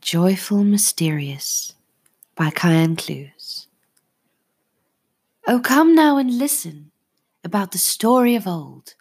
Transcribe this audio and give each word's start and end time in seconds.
Joyful 0.00 0.64
Mysteries 0.64 1.72
by 2.34 2.50
Kyan 2.50 2.96
Clues. 2.96 3.68
Oh, 5.46 5.60
come 5.60 5.94
now 5.94 6.18
and 6.18 6.36
listen 6.36 6.90
about 7.44 7.70
the 7.70 7.78
story 7.78 8.34
of 8.34 8.46
old, 8.46 8.94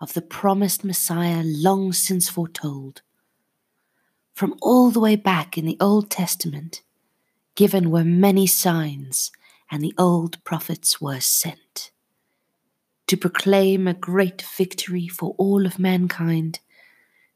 of 0.00 0.14
the 0.14 0.22
promised 0.22 0.84
Messiah 0.84 1.42
long 1.44 1.92
since 1.92 2.28
foretold. 2.28 3.02
From 4.32 4.54
all 4.62 4.90
the 4.90 5.00
way 5.00 5.16
back 5.16 5.58
in 5.58 5.66
the 5.66 5.76
Old 5.80 6.10
Testament, 6.10 6.82
given 7.56 7.90
were 7.90 8.04
many 8.04 8.46
signs, 8.46 9.32
and 9.70 9.82
the 9.82 9.94
old 9.98 10.42
prophets 10.44 11.00
were 11.00 11.20
sent 11.20 11.90
to 13.08 13.16
proclaim 13.16 13.86
a 13.86 13.94
great 13.94 14.42
victory 14.56 15.08
for 15.08 15.34
all 15.38 15.66
of 15.66 15.78
mankind 15.78 16.60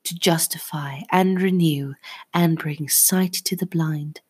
to 0.08 0.14
justify 0.14 1.00
and 1.12 1.38
renew 1.38 1.92
and 2.32 2.58
bring 2.58 2.88
sight 2.88 3.34
to 3.34 3.54
the 3.54 3.66
blind, 3.66 4.22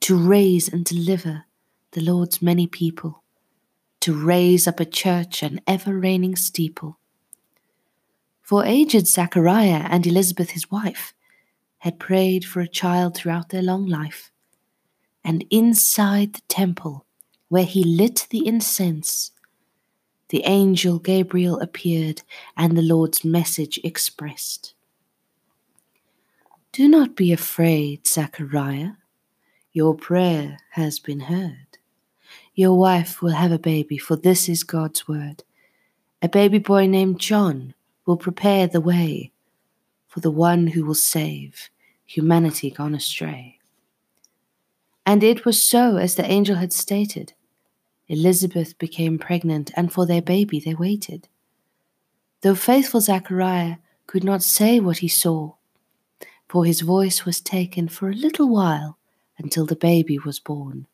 to 0.00 0.14
raise 0.14 0.68
and 0.68 0.84
deliver 0.84 1.46
the 1.92 2.02
Lord's 2.02 2.42
many 2.42 2.66
people, 2.66 3.22
to 4.00 4.12
raise 4.12 4.68
up 4.68 4.78
a 4.78 4.84
church 4.84 5.42
an 5.42 5.62
ever 5.66 5.98
reigning 5.98 6.36
steeple. 6.36 6.98
For 8.42 8.66
aged 8.66 9.06
Zachariah 9.06 9.86
and 9.88 10.06
Elizabeth 10.06 10.50
his 10.50 10.70
wife 10.70 11.14
had 11.78 11.98
prayed 11.98 12.44
for 12.44 12.60
a 12.60 12.68
child 12.68 13.16
throughout 13.16 13.48
their 13.48 13.62
long 13.62 13.86
life, 13.86 14.30
and 15.24 15.42
inside 15.50 16.34
the 16.34 16.42
temple 16.48 17.06
where 17.48 17.64
he 17.64 17.82
lit 17.82 18.26
the 18.28 18.46
incense, 18.46 19.30
the 20.28 20.42
angel 20.44 20.98
Gabriel 20.98 21.60
appeared 21.60 22.22
and 22.56 22.76
the 22.76 22.82
Lord's 22.82 23.24
message 23.24 23.78
expressed. 23.84 24.74
Do 26.72 26.88
not 26.88 27.16
be 27.16 27.32
afraid, 27.32 28.06
Zachariah. 28.06 28.92
Your 29.72 29.94
prayer 29.94 30.58
has 30.70 30.98
been 30.98 31.20
heard. 31.20 31.78
Your 32.54 32.78
wife 32.78 33.22
will 33.22 33.32
have 33.32 33.52
a 33.52 33.58
baby, 33.58 33.98
for 33.98 34.16
this 34.16 34.48
is 34.48 34.62
God's 34.62 35.06
word. 35.06 35.44
A 36.22 36.28
baby 36.28 36.58
boy 36.58 36.86
named 36.86 37.20
John 37.20 37.74
will 38.06 38.16
prepare 38.16 38.66
the 38.66 38.80
way 38.80 39.32
for 40.08 40.20
the 40.20 40.30
one 40.30 40.68
who 40.68 40.84
will 40.84 40.94
save 40.94 41.68
humanity 42.06 42.70
gone 42.70 42.94
astray. 42.94 43.58
And 45.04 45.22
it 45.22 45.44
was 45.44 45.62
so 45.62 45.96
as 45.96 46.14
the 46.14 46.24
angel 46.24 46.56
had 46.56 46.72
stated. 46.72 47.34
Elizabeth 48.08 48.78
became 48.78 49.18
pregnant, 49.18 49.70
and 49.76 49.92
for 49.92 50.06
their 50.06 50.22
baby 50.22 50.60
they 50.60 50.74
waited. 50.74 51.28
Though 52.42 52.54
faithful 52.54 53.00
Zachariah 53.00 53.76
could 54.06 54.22
not 54.22 54.42
say 54.42 54.78
what 54.78 54.98
he 54.98 55.08
saw, 55.08 55.54
for 56.48 56.64
his 56.64 56.82
voice 56.82 57.24
was 57.24 57.40
taken 57.40 57.88
for 57.88 58.08
a 58.08 58.14
little 58.14 58.48
while 58.48 58.98
until 59.38 59.66
the 59.66 59.76
baby 59.76 60.18
was 60.18 60.38
born. 60.38 60.86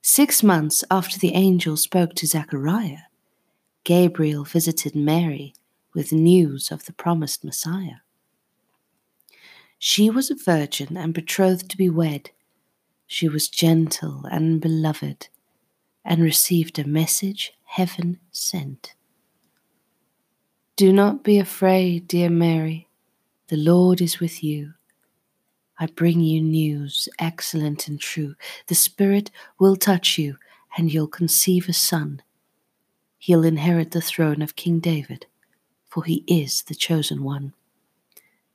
Six 0.00 0.42
months 0.42 0.84
after 0.90 1.18
the 1.18 1.34
angel 1.34 1.76
spoke 1.76 2.14
to 2.14 2.26
Zachariah, 2.26 3.08
Gabriel 3.84 4.44
visited 4.44 4.94
Mary 4.94 5.54
with 5.92 6.12
news 6.12 6.70
of 6.70 6.86
the 6.86 6.92
promised 6.92 7.44
Messiah. 7.44 8.00
She 9.78 10.08
was 10.08 10.30
a 10.30 10.34
virgin 10.34 10.96
and 10.96 11.12
betrothed 11.12 11.70
to 11.70 11.76
be 11.76 11.90
wed. 11.90 12.30
She 13.06 13.28
was 13.28 13.48
gentle 13.48 14.24
and 14.30 14.60
beloved 14.60 15.28
and 16.08 16.22
received 16.22 16.78
a 16.78 16.88
message 16.88 17.52
heaven 17.64 18.18
sent. 18.32 18.94
Do 20.74 20.90
not 20.90 21.22
be 21.22 21.38
afraid, 21.38 22.08
dear 22.08 22.30
Mary, 22.30 22.88
the 23.48 23.58
Lord 23.58 24.00
is 24.00 24.18
with 24.18 24.42
you. 24.42 24.72
I 25.78 25.84
bring 25.86 26.20
you 26.20 26.40
news 26.40 27.10
excellent 27.18 27.88
and 27.88 28.00
true. 28.00 28.34
The 28.68 28.74
Spirit 28.74 29.30
will 29.60 29.76
touch 29.76 30.16
you, 30.16 30.36
and 30.78 30.92
you'll 30.92 31.08
conceive 31.08 31.68
a 31.68 31.74
son. 31.74 32.22
He'll 33.18 33.44
inherit 33.44 33.90
the 33.90 34.00
throne 34.00 34.40
of 34.40 34.56
King 34.56 34.80
David, 34.80 35.26
for 35.90 36.04
he 36.04 36.24
is 36.26 36.62
the 36.62 36.74
chosen 36.74 37.22
one. 37.22 37.52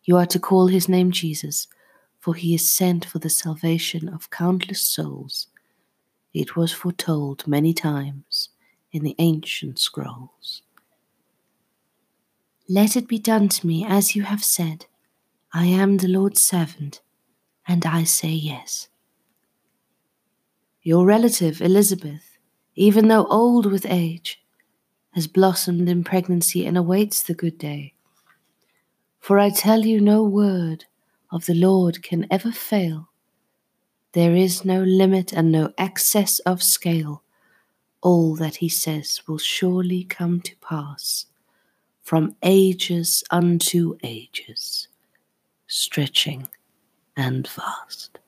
You 0.05 0.17
are 0.17 0.25
to 0.25 0.39
call 0.39 0.67
his 0.67 0.89
name 0.89 1.11
Jesus, 1.11 1.67
for 2.19 2.33
he 2.33 2.55
is 2.55 2.69
sent 2.69 3.05
for 3.05 3.19
the 3.19 3.29
salvation 3.29 4.09
of 4.09 4.31
countless 4.31 4.81
souls. 4.81 5.47
It 6.33 6.55
was 6.55 6.71
foretold 6.71 7.47
many 7.47 7.73
times 7.73 8.49
in 8.91 9.03
the 9.03 9.15
ancient 9.19 9.77
scrolls. 9.77 10.63
Let 12.67 12.95
it 12.95 13.07
be 13.07 13.19
done 13.19 13.49
to 13.49 13.67
me 13.67 13.85
as 13.85 14.15
you 14.15 14.23
have 14.23 14.43
said. 14.43 14.87
I 15.53 15.65
am 15.65 15.97
the 15.97 16.07
Lord's 16.07 16.43
servant, 16.43 17.01
and 17.67 17.85
I 17.85 18.03
say 18.03 18.29
yes. 18.29 18.87
Your 20.81 21.05
relative 21.05 21.61
Elizabeth, 21.61 22.37
even 22.75 23.09
though 23.09 23.27
old 23.27 23.67
with 23.71 23.85
age, 23.87 24.41
has 25.11 25.27
blossomed 25.27 25.87
in 25.87 26.03
pregnancy 26.03 26.65
and 26.65 26.77
awaits 26.77 27.21
the 27.21 27.35
good 27.35 27.59
day. 27.59 27.93
For 29.19 29.37
I 29.37 29.51
tell 29.51 29.85
you, 29.85 30.01
no 30.01 30.23
word 30.23 30.85
of 31.31 31.45
the 31.45 31.53
Lord 31.53 32.01
can 32.01 32.25
ever 32.31 32.51
fail 32.51 33.09
there 34.13 34.35
is 34.35 34.63
no 34.63 34.81
limit 34.83 35.33
and 35.33 35.51
no 35.51 35.73
excess 35.77 36.39
of 36.39 36.63
scale. 36.63 37.23
All 38.01 38.35
that 38.35 38.57
he 38.57 38.69
says 38.69 39.21
will 39.27 39.37
surely 39.37 40.03
come 40.03 40.41
to 40.41 40.55
pass 40.57 41.25
from 42.01 42.35
ages 42.43 43.23
unto 43.31 43.97
ages, 44.03 44.87
stretching 45.67 46.47
and 47.15 47.47
vast. 47.47 48.19